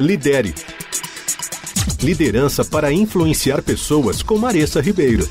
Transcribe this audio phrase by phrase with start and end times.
[0.00, 0.54] Lidere.
[2.02, 5.28] Liderança para influenciar pessoas com Maressa Ribeiro.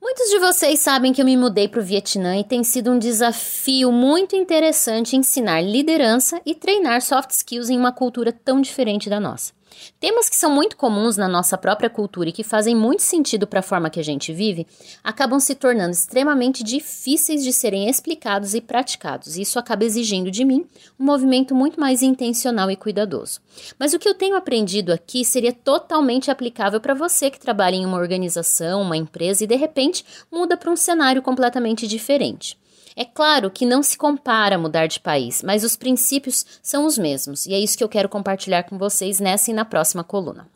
[0.00, 2.98] Muitos de vocês sabem que eu me mudei para o Vietnã e tem sido um
[2.98, 9.18] desafio muito interessante ensinar liderança e treinar soft skills em uma cultura tão diferente da
[9.18, 9.52] nossa.
[9.98, 13.60] Temas que são muito comuns na nossa própria cultura e que fazem muito sentido para
[13.60, 14.66] a forma que a gente vive,
[15.02, 19.36] acabam se tornando extremamente difíceis de serem explicados e praticados.
[19.36, 20.66] Isso acaba exigindo de mim
[20.98, 23.40] um movimento muito mais intencional e cuidadoso.
[23.78, 27.86] Mas o que eu tenho aprendido aqui seria totalmente aplicável para você que trabalha em
[27.86, 32.59] uma organização, uma empresa e de repente muda para um cenário completamente diferente.
[32.96, 37.46] É claro que não se compara mudar de país, mas os princípios são os mesmos,
[37.46, 40.48] e é isso que eu quero compartilhar com vocês nessa e na próxima coluna.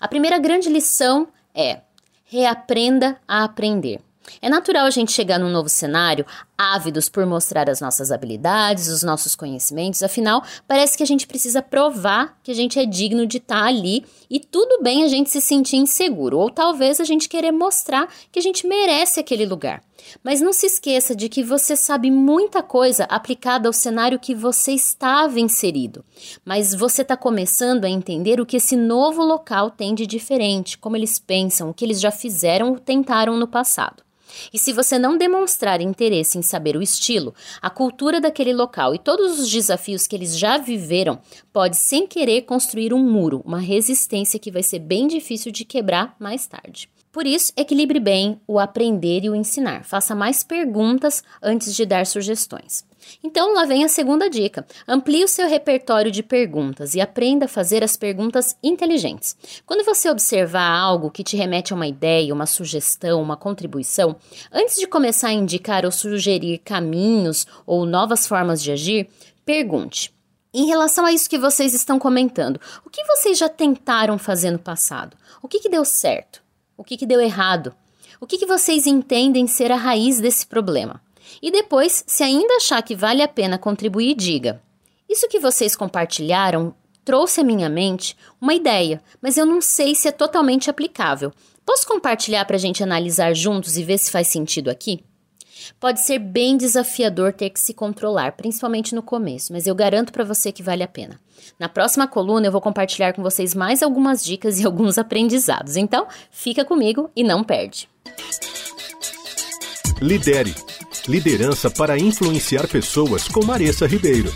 [0.00, 1.80] A primeira grande lição é:
[2.24, 4.00] reaprenda a aprender.
[4.40, 9.02] É natural a gente chegar num novo cenário ávidos por mostrar as nossas habilidades, os
[9.02, 13.38] nossos conhecimentos, afinal, parece que a gente precisa provar que a gente é digno de
[13.38, 17.28] estar tá ali e tudo bem a gente se sentir inseguro, ou talvez a gente
[17.28, 19.82] querer mostrar que a gente merece aquele lugar.
[20.22, 24.72] Mas não se esqueça de que você sabe muita coisa aplicada ao cenário que você
[24.72, 26.04] estava inserido.
[26.44, 30.96] Mas você está começando a entender o que esse novo local tem de diferente, como
[30.96, 34.02] eles pensam, o que eles já fizeram ou tentaram no passado.
[34.52, 38.98] E se você não demonstrar interesse em saber o estilo, a cultura daquele local e
[38.98, 41.20] todos os desafios que eles já viveram,
[41.52, 46.16] pode sem querer construir um muro, uma resistência que vai ser bem difícil de quebrar
[46.18, 46.88] mais tarde.
[47.14, 49.84] Por isso, equilibre bem o aprender e o ensinar.
[49.84, 52.84] Faça mais perguntas antes de dar sugestões.
[53.22, 54.66] Então, lá vem a segunda dica.
[54.86, 59.36] Amplie o seu repertório de perguntas e aprenda a fazer as perguntas inteligentes.
[59.66, 64.16] Quando você observar algo que te remete a uma ideia, uma sugestão, uma contribuição,
[64.52, 69.08] antes de começar a indicar ou sugerir caminhos ou novas formas de agir,
[69.44, 70.14] pergunte:
[70.52, 74.58] em relação a isso que vocês estão comentando, o que vocês já tentaram fazer no
[74.58, 75.16] passado?
[75.42, 76.42] O que, que deu certo?
[76.76, 77.74] O que, que deu errado?
[78.20, 81.02] O que, que vocês entendem ser a raiz desse problema?
[81.42, 84.62] E depois, se ainda achar que vale a pena contribuir, diga:
[85.08, 86.74] Isso que vocês compartilharam
[87.04, 91.32] trouxe à minha mente uma ideia, mas eu não sei se é totalmente aplicável.
[91.64, 95.02] Posso compartilhar para a gente analisar juntos e ver se faz sentido aqui?
[95.80, 100.24] Pode ser bem desafiador ter que se controlar, principalmente no começo, mas eu garanto para
[100.24, 101.18] você que vale a pena.
[101.58, 105.76] Na próxima coluna eu vou compartilhar com vocês mais algumas dicas e alguns aprendizados.
[105.76, 107.88] Então, fica comigo e não perde.
[110.00, 110.54] Lidere.
[111.08, 114.32] Liderança para influenciar pessoas com Maressa Ribeiro.